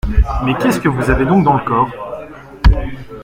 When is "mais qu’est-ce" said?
0.43-0.79